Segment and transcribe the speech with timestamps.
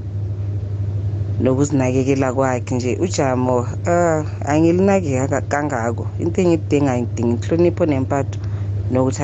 [1.39, 2.97] nokuzinakekela kwakhe nje.
[2.99, 5.11] Ujamo uh, angilinaki
[5.49, 6.07] kangako.
[6.19, 8.39] Into engidinga ngidinga inhlonipho nempatho
[8.91, 9.21] nokuthi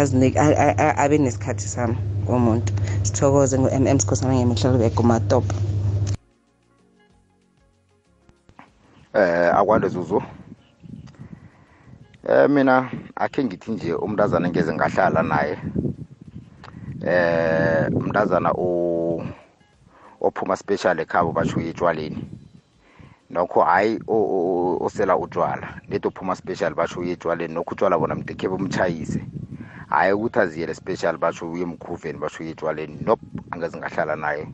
[1.03, 5.55] abe nesikhathi sami umuntu sithokoze ngo-mm sikhosana ngemihlalo begumatopa
[9.13, 10.21] eh akwande zuzu.
[12.28, 15.56] Eh mina akhe ngithi nje umntazana ngeze ngahlala naye.
[17.06, 19.23] Eh umntazana o
[20.22, 22.20] ophuma special ekhabo basho etshwaleni
[23.30, 29.21] nokho hayi osela utshwala leto phuma special basho etshwaleni nokho utshwala bona mdekhe bomchayise
[29.89, 34.48] hayi ukuthi aziyele special basho uye emkhuveni basho etshwaleni nope angeze ngahlala naye.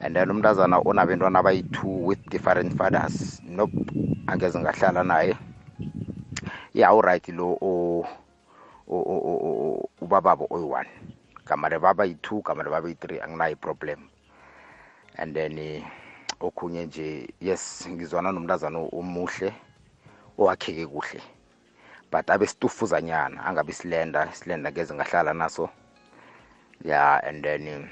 [0.00, 3.40] And then umntazana onabantwana abayi-two with different fathers.
[3.42, 3.72] Nope
[4.26, 5.34] angeze ngahlala naye.
[6.74, 7.54] Ya uright lo
[10.00, 10.90] ubababo oyi-one.
[11.46, 14.00] Gamare babayi-two gamare babayi-three anginayo iproblem.
[15.16, 15.84] And then
[16.40, 19.54] okhunye nje yes ngizwana nomntazana omuhle
[20.38, 21.20] owakheke kuhle.
[22.10, 25.70] But abe situfuzanyana angabe isilenda isilenda ngeze ngahlala naso.
[26.84, 27.88] Ya and then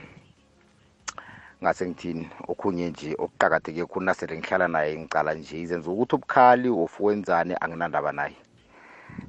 [1.62, 7.54] ngase ngithini okhunye nje okuqakatheke khulu nasele ngihlala naye ngicala nje izenza ukuthi ubukhali ofuwenzani
[7.60, 8.37] anginandaba naye.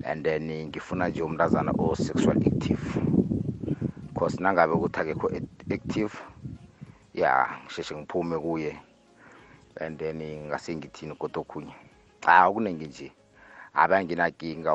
[0.06, 3.00] And then ngifuna nje umntazana o-sexual active.
[4.16, 5.32] Cause nangabe ukuthi akekho
[5.72, 6.14] active
[7.14, 8.80] ya ngisheshe ngiphume kuye.
[9.82, 11.74] And then ngase ngithini kodwa okhunye?
[12.22, 13.12] Cha kuningi nje
[13.74, 14.72] abanginakinga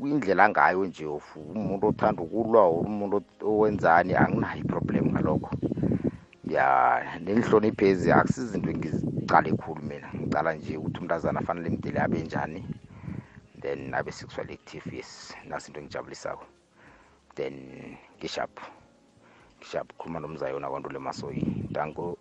[0.00, 1.06] indlela angayo nje
[1.36, 5.54] umuntu othanda ukulwa umuntu owenzani anginayo iproblem ngalokho.
[6.44, 10.08] Ya nenhloniphezi akusizinto engizicale khulu mina.
[10.14, 12.64] Ngicala nje ukuthi umntazana afanele mdele abe njani.
[13.60, 16.44] Then abe sexual active yes nasinto engijabulisako.
[17.34, 18.50] Then ngishap
[19.58, 21.42] ngishap khuluma nomzayona le masoyi.
[21.72, 22.18] Danko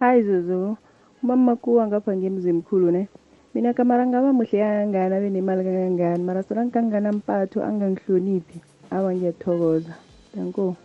[0.00, 0.76] hayi zuzu.
[1.22, 3.08] Umamakuwa ngapha ngemzimkhulu ne?
[3.54, 5.14] Mina kamara ngaba muhle kangangani?
[5.14, 6.22] Abe nemali kangangani?
[6.24, 8.60] Mara sona ngikangana mpatho angangihloniphi?
[8.90, 9.94] Awa ngiyathokoza.
[10.34, 10.76] Danko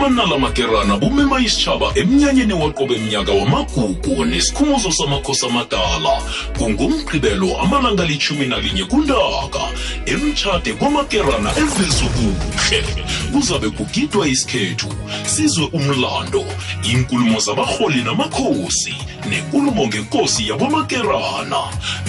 [0.00, 6.22] ubukhosi bakwamanala makerana bumema isitshaba emnyanyeni waqobe mnyaka wamagugu nesikhumuzo samakhosi amadala
[6.58, 9.60] kungumgqibelo amalanga lichumi nalinye kuntaka
[10.06, 14.88] emtshade kwamakerana evezukuhle kuzabe kugidwa isikhethu
[15.26, 16.44] sizwe umlando
[16.82, 18.94] inkulumo zabarholi namakhosi
[19.28, 21.60] nenkulumo ngenkosi yakwamakerana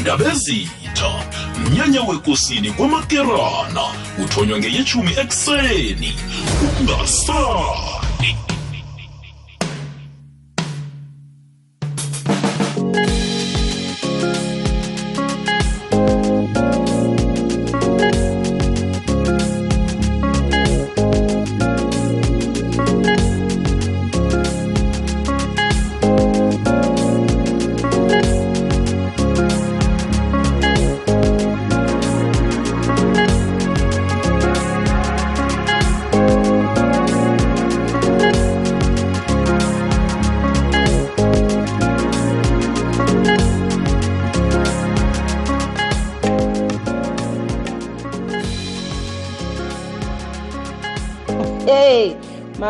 [0.01, 1.11] ndabezitha
[1.69, 3.83] mnyanya wekosini kwamakerana
[4.23, 6.15] uthonywa ngeyetshumi ekuseni
[6.79, 8.00] ungasaa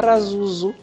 [0.02, 0.74] mara zuzu.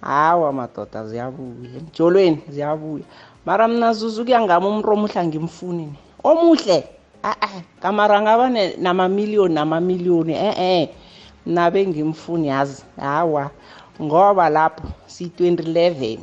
[0.00, 3.04] Hawa madoda ziyabuya emjolweni ziyabuya
[3.46, 5.94] mara mna zuzu kuyangami umuntu omuhle angimfuni ni.
[6.24, 6.84] Omuhle?
[7.22, 7.48] A-a
[7.82, 10.88] kamara ngaba ne- namamiliyoni namamiliyoni e-e.
[11.46, 13.50] Mna bengimfuni yazi hawa.
[14.02, 16.18] Ngoba lapho siyi-2011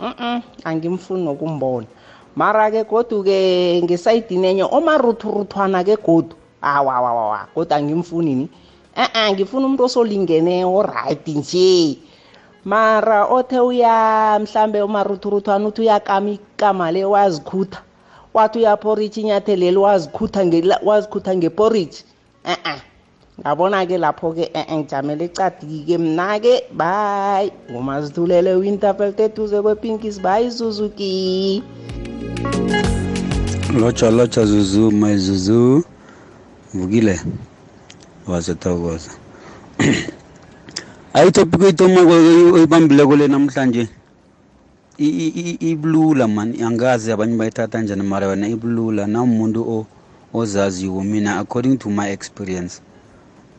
[0.00, 1.86] mm angimfuni nokumbona.
[2.36, 8.48] Mara-ke godu-ke ngesayidini enye omaruthuruthwana ke godu awawawawa kodwa angimfuni ni.
[8.96, 11.98] E-e ngifuna umuntu osolingene oright nje.
[12.64, 17.82] Mara othe uya mhlambe umaruthuruthwana uthi uyakama ikama le wazikhutha.
[18.34, 22.04] Wathi uyaporitsha inyatheleli wazikhutha ngela- wazikhutha ngeporitsha
[22.44, 22.76] e-e
[23.40, 25.98] ngabona-ke lapho-ke e-e ngijamele ecadi-ke.
[25.98, 31.62] Mna-ke bayi ngumazithulele winterfelt eduze kwepinkis bayi zuzuki.
[33.80, 35.84] Lotsha lotsha zuzu mayizuzu
[36.74, 37.20] vukile?
[38.26, 39.10] Wasethokoza
[41.14, 42.00] ayitopic oyitoma
[42.54, 43.88] oyibambileko le namhlanje.
[44.98, 49.06] I- i- i- ibulula man angazi abanye bayithatha njani mara wena ibulula.
[49.06, 49.86] Nawumuntu o-
[50.32, 52.80] ozaziwo mina according to my experience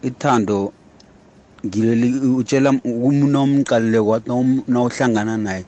[0.04, 0.74] ithando
[1.66, 5.66] ngileli utshela umuntu omqalileko wathi nawum- nawuhlangana naye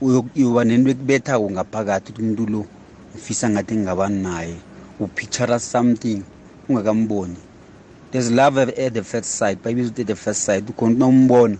[0.00, 2.66] uyo- uyoba nento ekubethako ngaphakathi ukuthi umuntu lo
[3.14, 4.56] ufisa ngathi ngingaba naye.
[5.00, 6.22] Upictura something
[6.68, 7.36] ungakamboni
[8.12, 9.62] there's love at at the first sight.
[9.62, 10.64] Bayibiza ukuthi at the first sight.
[10.70, 11.58] Ukhona ukuthi nawumbona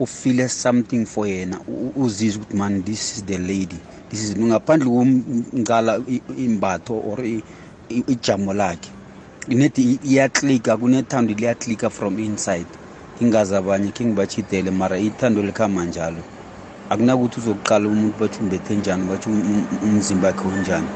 [0.00, 1.60] ufile something for yena.
[1.68, 3.78] U- u- uzizwe ukuthi man this is the lady.
[4.10, 6.02] This is ngaphandle komqala
[6.38, 7.44] imbatho or i-
[7.90, 8.90] i- ijamo lakhe.
[9.48, 12.68] Inethi iyaklika kunethando liyaklika from inside.
[13.20, 16.24] Ingazi abanye khe ngibachidele mara ithando likhamba njalo.
[16.90, 19.04] Akunakuthi uzokuqala umuntu bathi umbethe njani?
[19.06, 20.88] Bathi um- um- umzimba wakhe unjani?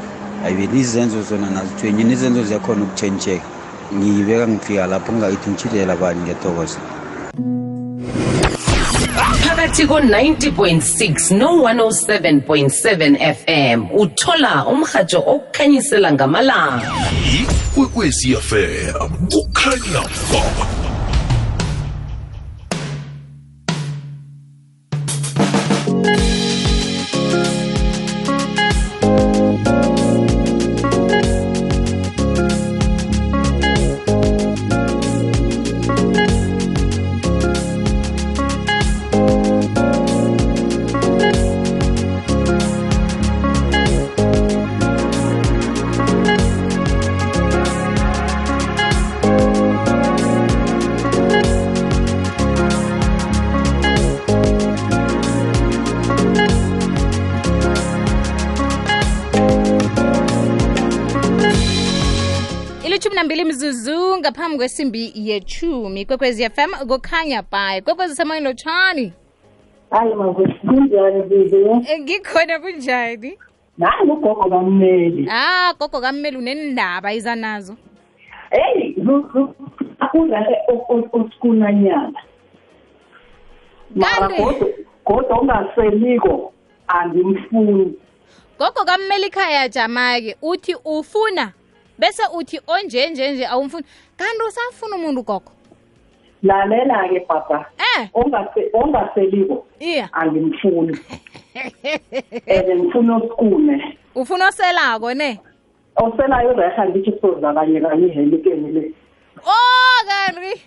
[0.45, 3.54] Ayibeni izenzo zona nazithwenye nezenzo ziyakhona ukutshentsheka.
[3.95, 6.79] Ngiyibeka ngifika lapho ngingayithi ngitshidele bani ngiyathokoza.
[9.45, 16.93] Phakathi ko-90.6 no-107.7 fm uthola umhatsho okukhanyisela ngamalanga.
[17.41, 20.84] Ikwekwezi fm kukhanya ba
[62.87, 69.13] ilithumi nambili mzuzu ngaphambi kwesimbi yechumi kwekwezi fm kukhanya bhayi kwekwezi semoyeni lotshani
[69.91, 70.13] hayi
[70.67, 71.57] kunjani bibi
[71.89, 73.39] Eh, ngikhona kunjani
[73.79, 77.77] nayi ugogo kammeli ah gogo kammeli unendaba iza nazo
[78.51, 78.97] eyi
[80.01, 80.57] akudlale
[81.13, 82.13] osikunanyana
[83.95, 84.29] mara
[85.05, 86.53] kodwa ungaseliko
[86.89, 87.95] angimfuni
[88.59, 91.53] gogo kammeli khaya jamake uthi ufuna
[91.99, 93.85] bese uthi onje nje nje awumfuni.
[94.17, 95.51] Kanti usafuna umuntu gogo
[96.43, 98.09] lalela-ke baba eh.
[98.15, 100.09] Ongase- ongaseliko iya.
[100.13, 100.99] angimfuni.
[102.47, 105.41] And ngifuna osikune ufuna oselako ne?
[105.97, 108.93] Oselayo reha ngithi soza kanye kanye ihelikeni le.
[109.47, 110.61] Oh kanti.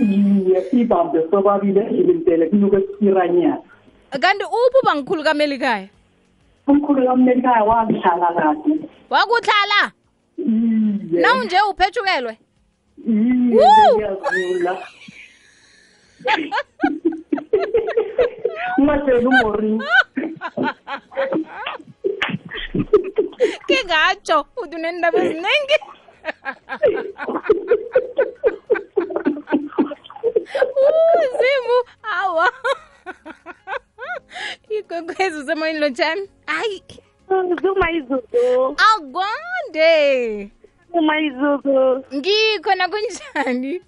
[0.00, 3.58] Iye ibambe sobabili endlelintele kunuke siranyana.
[4.20, 5.88] Kanti uphi ubangikhulu kameli khaya
[6.66, 8.78] umkhulu kamnekhaya wangihlala kahle
[9.10, 9.92] wakuhlala
[10.46, 11.20] iye.
[11.22, 12.32] Nawunje uphethukelwe
[13.06, 14.72] iye ngiyakula
[18.78, 19.84] ungatsheli umorini
[23.68, 24.38] ke ngatsho
[25.18, 25.78] eziningi
[31.22, 31.78] uzimu
[32.18, 32.48] awa.
[34.68, 36.82] Igogwezi usemoyeni lotshani hayi
[37.62, 39.28] zumayizulu akwa
[39.76, 40.50] zumayizuzu akwande
[40.92, 43.82] zumayizuzu ngikhona kunjani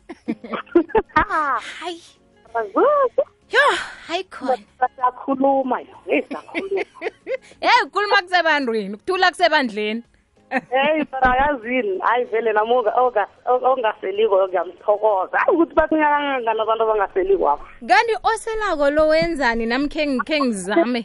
[1.80, 2.02] hayi.
[2.50, 3.60] Abazuzu yo
[4.08, 4.58] hayi khona.
[4.96, 6.82] Sakhuluma hey sakhuluma.
[7.60, 10.02] Hey kukhuluma kusebantwini ukuthula kusebandleni.
[10.50, 13.28] Hey bara yazini hayi vele nami onga- onga-
[13.68, 15.38] ongaseliko ngiyamthokoza.
[15.38, 20.40] Hayi ukuthi bathunya kangangani abantu abangaseliko apha kanti oselako lo wenzani nami khe ngi- khe
[20.40, 21.04] ngizame?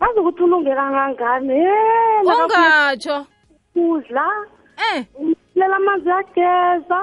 [0.00, 1.66] Azi ukuthi ulunge kangangani
[2.24, 3.26] ungatsho
[3.76, 4.26] kudla
[4.88, 5.04] eh
[5.54, 7.00] lela amanzi ageza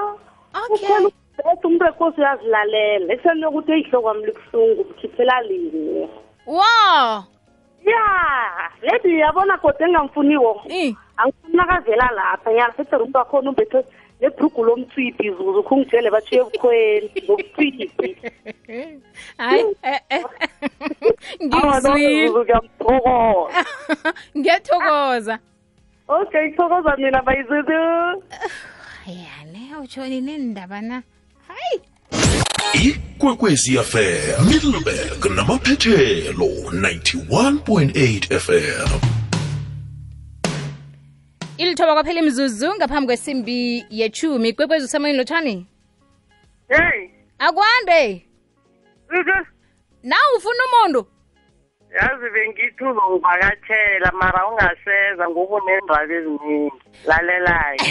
[0.64, 1.06] okay
[1.52, 6.08] ethi umuntu wekosi uyazilalela ekuseni lokuthi eyihloko wami libuhlungu mkhiphela linye
[6.46, 6.66] wo
[7.90, 8.04] ya
[8.82, 10.94] ledi yabona kodwa engangifuniwo Eh.
[11.16, 13.84] angifuni nakavela lapha sethi umuntu wakhona umbethe
[14.20, 17.84] nebhrugu lomtswidi zuzu khungitshele bathiye ebukhweni ngobutswidi
[19.38, 19.64] hayi
[21.44, 21.90] ngiyamthokoza
[24.36, 25.38] ngiyathokoza
[26.08, 27.72] okay thokoza mina bayizuzu
[29.06, 31.02] yane utshoni nendaba na
[31.48, 31.80] hayi
[32.88, 39.00] ikwekwezi fm middleburg namaphethelo 91.8 fm
[41.56, 45.66] ilithoba kwaphela imzuzu ngaphambi kwesimbi yechumi kwekwezi usemoyeni lotshani
[46.68, 47.08] hey!
[47.38, 48.26] Akwande!
[50.02, 51.06] Na ufuna umuntu
[51.94, 56.72] yazi bengithi uzongivakatshela mara ungaseza ngoba uneendaba eziningi.
[57.08, 57.86] Lalelayo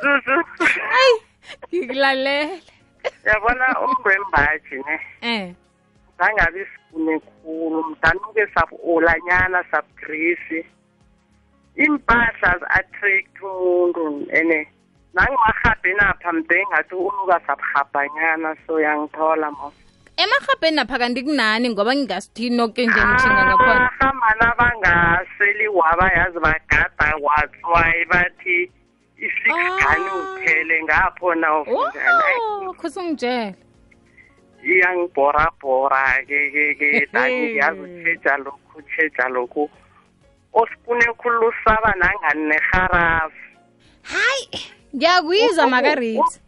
[0.00, 0.36] zuzu
[0.90, 1.14] hayi
[1.68, 2.62] ngikulalele.
[3.24, 4.96] Yabona umuntu wembaji ne?
[5.20, 5.54] Eh.
[6.18, 10.66] Zangabi sifune khulu mdanuke sabu-olanyana sabugrisi
[11.78, 14.68] iimpahla zi-attract umuntu ene.
[15.14, 19.74] Nangimarhabhenapha mde ngathi unuka sabuhabhanyana so yangithola mos.
[20.22, 21.66] Emarhabheni napha kanti kunani?
[21.70, 23.90] Ngoba ngingasithini noke nje ngithinga ngakhona.
[24.58, 28.70] Bangaseli waba yazi bagada watswayi bathi
[29.16, 33.70] i-six gani uphele ngapho na ufunjani oh
[34.60, 39.70] iyangibhorabhora ke ke ke dani yazi utsheja lokhu utshetsha lokhu.
[40.52, 43.44] Osifune khulu usaba nangani neharafu
[44.02, 44.48] hayi
[44.96, 46.40] ngiyakuyizwa makariti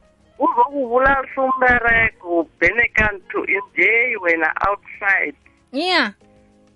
[0.45, 5.39] uzokubulalisa sumbereko ubhene kanti nje wena outside.
[5.73, 6.13] Ya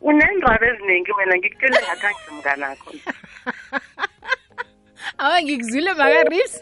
[0.00, 2.90] uneendaba eziningi wena ngikutshele ngathi angizimnganakho
[5.18, 6.60] awa ngikuzwile makariti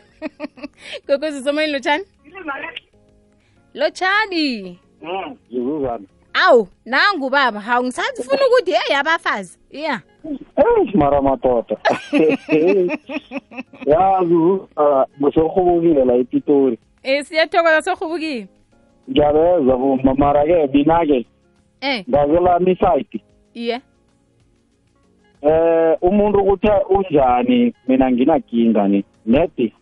[1.07, 2.05] kwekwezi usemoyeni lotshani?
[3.75, 4.79] Lotshani.
[6.35, 9.59] Awu nangu baba hawu ngisafuna ukuthi hey abafazi.
[9.71, 10.01] Iya
[10.57, 11.77] eyi mara madoda.
[13.87, 14.35] Yazi
[15.21, 18.49] ngusorhubukile la epitori um siyathokoza sorhubukile
[19.11, 21.27] ngiyabeza buma mara-ke mina-ke
[21.81, 23.21] eh ngakelami isayidi
[23.55, 23.81] iye.
[25.43, 27.75] Eh umuntu ukuthi unjani?
[27.89, 29.05] Mina nginakinga ni.
[29.27, 29.73] Nedi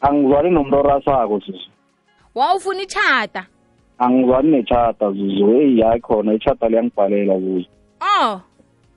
[0.00, 1.70] angizwani nomuntu orasako zuzu.
[2.34, 3.46] Wawufuna itshata
[3.98, 5.50] angizwani netshata zuzu.
[5.50, 7.68] Eyi hayi khona itshata liyangibhalela zuzu.
[8.00, 8.40] Oh.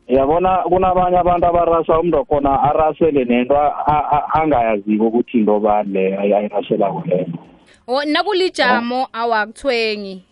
[0.07, 3.57] Yabona kunabanye abantu abarasa umuntu wakhona arasele nento
[4.33, 7.27] angayaziko ukuthi into bani leyo ayiraselako leyo
[7.87, 10.23] o nakulijamo awakuthwengi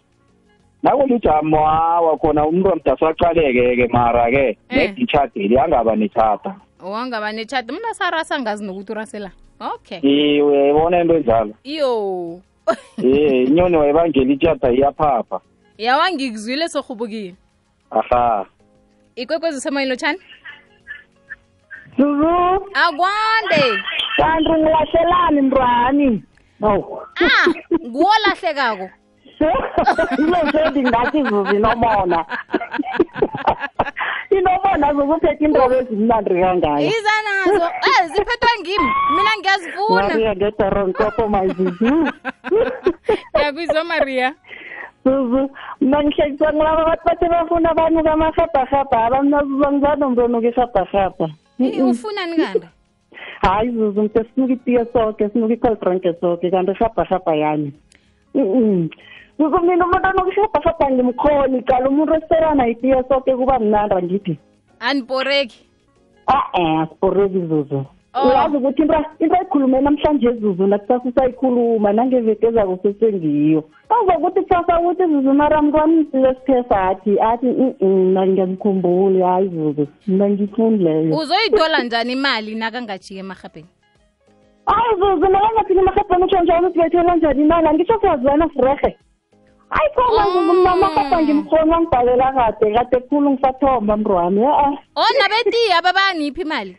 [0.84, 8.36] nakulijamo hawa khona umuntu amdasaqaleke-ke mara-ke neditshadeli nedi itshadeli angaba netshata wangaba netshata umuntu asarasa
[8.36, 9.32] angazi nokuthi urasela.
[9.60, 10.00] Okay.
[10.00, 11.53] Iwe yibona into enjalo?
[11.63, 12.42] Iyo.
[12.98, 15.39] Ye inyoni wayibangela itshata iyaphapha.
[15.77, 17.36] Yawa ngikuzwile sorhubukile.
[17.92, 18.46] Aha
[19.15, 20.20] ikwekwezi usemoyeni lotshani
[21.98, 22.36] zuzu.
[22.74, 23.84] Akwande.
[24.17, 26.24] Kanti ngilahlelalani mntwani.
[26.62, 27.50] Awu ah
[27.88, 28.89] nguwo lahlekako
[30.17, 32.25] ilosendi ngathi zuzu inomona
[34.29, 37.65] inomona zokuphetha iintobo ezimnandi kangayo iza nazo.
[37.65, 38.91] Eh ziphethwa ngimi.
[39.15, 40.08] Mina ngiyazifuna.
[40.08, 42.12] Maria ngetoronkopo mazuzu
[43.36, 44.36] ngiyakuyizwa maria.
[45.03, 45.50] Zuzu
[45.81, 51.27] mna ngihlekisa ngilaba abantu bathe bafuna abantu kamarhabharhabha abamnazuza ngizanomntonuka irhabharhabha
[51.60, 52.67] Eh, ufunani kanti?
[53.41, 57.72] Hayi zuzu mnte sinuka itiye soke sinuka icoldranke soke kanti irhabharhabha yani
[58.36, 58.89] Mm-mm.
[59.39, 61.62] zuzu mina umuntu anuka irhabharhabha ngimkhoni.
[61.63, 64.38] Qala umuntu esiselana itiye soke kuba mnandi angithi.
[64.79, 65.60] Aniporeki
[66.27, 67.75] a-e asiporeki zuzu.
[67.77, 67.86] Oh.
[68.22, 73.63] Uyazi ukuthi into into ayikhulume namhlanje zuzu nakusasa usayikhuluma nangeveke ezako sesengiyo.
[74.17, 76.36] Ukuthi kusasa ukuthi zuzu mara mntwana isile
[76.70, 83.67] athi athi "Mm-mm, mna ngiyamkhumbuli hayi zuzu mna ngifuni leyo uzoyitola njani imali nakangajiki emarhabheni?
[84.65, 88.98] Hayi zuzu nakangathini emarhabheni utsho njani ukuthi bethela njani imali angitsho siyazwana sirehe
[89.70, 95.03] hayi khona zuzu mna amarhabha ngimkhoni wangibhalela kade kade khulu ngisathomba mntu wami e-a o
[95.20, 96.77] nabetiya babaniphi imali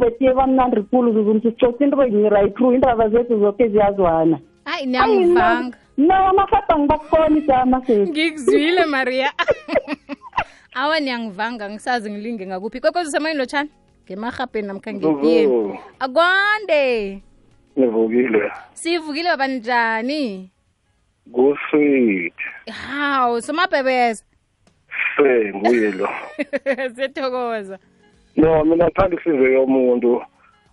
[0.00, 1.40] betiye bamnandi kulu zuzu.
[1.42, 1.96] Sicoca into
[2.56, 4.38] true iindaba zethu zoke ziyazwana.
[4.64, 5.76] Hayi niyangivanga.
[5.96, 9.32] Nawo amafata ngibakhoni jama sesi ngikuzwile maria.
[10.74, 12.80] Awa niyangivanga ngisazi ngilinge ngakuphi.
[12.80, 13.70] Kwekwezi usemoyeni lotshani?
[14.06, 14.90] Ngemarhabheni namkha
[15.98, 17.22] akwande.
[17.76, 18.52] Nivukile.
[18.72, 20.50] Sivukile baba njani?
[21.32, 22.34] Kusweet.
[22.88, 24.24] Hawu somabhebeza
[25.16, 26.08] se nguye lo
[26.94, 27.78] siyathokoza
[28.36, 30.22] no mina ngithanda ihliziyo yomuntu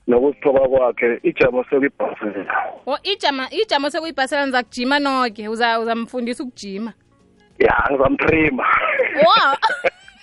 [0.08, 1.20] nokuzithoba kwakhe.
[1.24, 2.54] Ijamo sekuyibhasela.
[2.86, 5.48] O ijama ijamo sekuyibhasela niza kujima noke.
[5.50, 6.94] Uza uzamfundisa ukujima?
[7.60, 8.64] Ya ngizamtrima
[9.28, 9.58] wa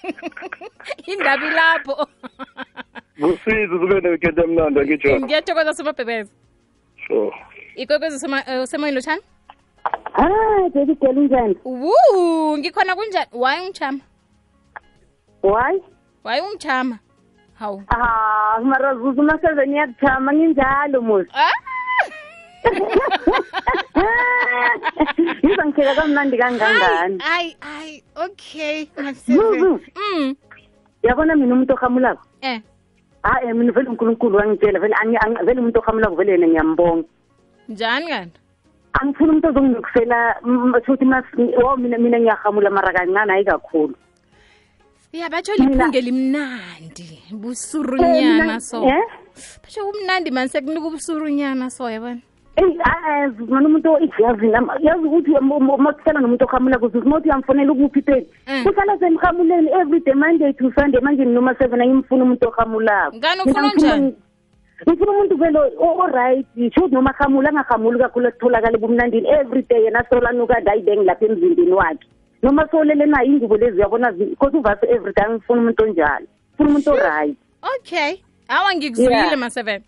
[1.12, 2.08] indabi lapho.
[3.20, 6.30] Kusizi kube neweekend emnandi angitsho ngiyathokoza somabhebeza
[7.08, 7.32] so.
[7.76, 8.16] Ikwekwezi
[8.62, 9.22] usemoyini eh, lotshani
[10.12, 11.56] hayi girl unjani?
[11.64, 13.26] Wu ngikhona kunjani?
[13.32, 14.00] Waye ungijama
[15.42, 15.82] why?
[16.24, 16.98] Waye ungijama
[17.64, 21.56] hawu ah mara zuzu maseveni yakujama nginjalo musi Ah!
[25.42, 28.86] yiza ngipheka kamnandi kangangani Ay, ay, okay.
[29.26, 29.80] Zuzu.
[29.96, 30.34] Mm.
[31.02, 32.60] yabona mina umuntu ohamulako Eh.
[33.22, 37.08] hayi mina vele unkulunkulu wangitshela vele angi- angi- vele umuntu ohamulako vele yena ngiyambonga
[37.68, 38.40] Njani kanti?
[38.92, 40.34] angifuni umuntu ozonginukusela
[40.86, 41.04] futhi
[41.64, 43.94] o mina mina ngiyahamula mara kancane hayi kakhulu
[45.14, 47.06] Ya batsho liphunge limnandi.
[47.30, 48.82] Busurunyana so.
[48.82, 49.02] Eh?
[49.62, 52.20] Batsho umnandi man sekunika ubusurunyana so yabona.
[52.56, 52.78] eyi
[53.10, 54.46] azi mana umuntu ijazi
[54.86, 58.66] yazi ukuthi makuhlala nomuntu ohamulako zuzu uma uthi uyamfonela ukuphi ipeki Mm.
[58.66, 63.68] uhlala semhamuleni everyday monday to sunday manje nginoma seven angimfuna umuntu ohamulako Ngani ufuna Mina
[63.74, 64.14] ngifuna- njani?
[64.88, 70.60] ngifuna umuntu vele o-right sho ukuthi noma ahamula angahamuli kakhulu atholakale bumnandini everyday yena solanuka
[70.60, 72.06] dayideng lapha emzimbeni wakhe
[72.44, 76.90] noma solele na ingubo lezi uyabona cause kodwa every time ufuna umuntu onjalo ufuna umuntu
[76.90, 77.36] o-right
[77.80, 78.20] Okay.
[78.48, 79.36] Awa ngikuzwile Yeah.
[79.38, 79.82] ma seven.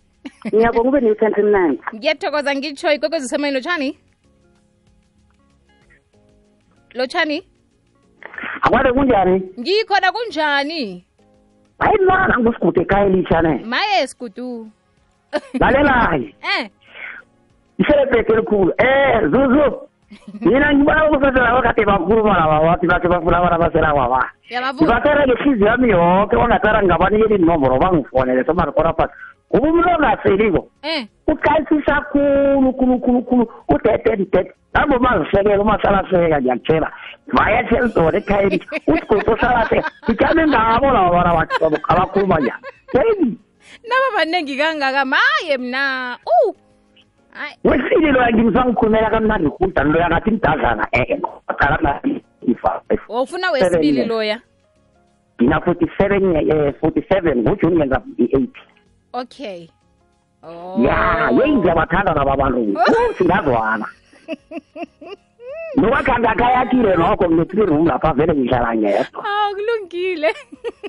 [0.47, 3.97] ngiyabonga ube ne-weekend emnandi Ngiyathokoza ngitsho ikwekwezi usemoyeni lotshani?
[6.93, 7.47] Lotshani?
[8.61, 11.05] akwade kunjani Ngikhona kunjani?
[11.79, 14.69] hayi mna ngusigude ekhaya elitshane Maye sigudu
[15.59, 16.69] lalelayi Eh.
[17.77, 19.79] iselebhede elikhulu eh zuzu
[20.41, 24.21] mina ngibona ukusasela bakade bakhulu balaba bathi bakhe bafuna abantu abasela kwaba
[24.73, 29.15] ngibakareke ihliziyo yami yonke ongatara ngingabanikela inomboro bangifonele somarikorapas eh.
[29.51, 30.61] uba umntu ongaseliko
[31.27, 36.89] uqalisisa khulu khulukhulukhulu udededidede nanbo mazisekela umasalaseka ngiyakutshela
[37.35, 41.31] vayeseldon ekhayeni usigoto salaseka ngijame ngabo laba bana
[41.91, 43.29] abakhuluma njani
[43.87, 46.66] naba baningi kangaka maye mna uh
[47.63, 51.19] Wesile loya ngimzwa ngikhulumela kamnandi khudani loya ngathi mdazana ee
[53.09, 54.39] Ufuna wesibili loya.
[55.41, 56.23] ngina forty seven
[56.79, 58.47] forty seven ngojuni ngenza i-8
[59.13, 59.67] Okay.
[60.43, 60.77] Oh.
[60.83, 62.77] ya yeyi ngiyabathanda naba bantu
[63.17, 63.85] singazwana
[65.77, 70.33] nobakhanda akayakile nokho ngine-three room lapha vele ngihlala ngedwa aw kulungile.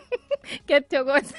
[0.65, 1.37] Ngiyathokoza.